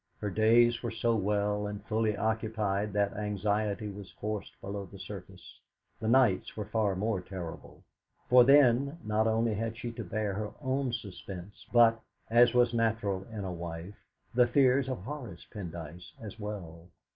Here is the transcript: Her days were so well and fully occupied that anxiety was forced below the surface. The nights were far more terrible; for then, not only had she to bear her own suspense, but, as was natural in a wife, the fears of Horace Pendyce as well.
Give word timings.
Her 0.19 0.31
days 0.31 0.81
were 0.81 0.89
so 0.89 1.15
well 1.15 1.67
and 1.67 1.85
fully 1.85 2.17
occupied 2.17 2.91
that 2.93 3.13
anxiety 3.13 3.87
was 3.87 4.09
forced 4.09 4.59
below 4.59 4.87
the 4.87 4.97
surface. 4.97 5.59
The 5.99 6.07
nights 6.07 6.57
were 6.57 6.65
far 6.65 6.95
more 6.95 7.21
terrible; 7.21 7.83
for 8.27 8.43
then, 8.43 8.97
not 9.03 9.27
only 9.27 9.53
had 9.53 9.77
she 9.77 9.91
to 9.91 10.03
bear 10.03 10.33
her 10.33 10.53
own 10.59 10.91
suspense, 10.91 11.67
but, 11.71 12.01
as 12.31 12.51
was 12.55 12.73
natural 12.73 13.27
in 13.31 13.43
a 13.43 13.53
wife, 13.53 14.03
the 14.33 14.47
fears 14.47 14.89
of 14.89 15.03
Horace 15.03 15.45
Pendyce 15.53 16.13
as 16.19 16.39
well. 16.39 16.87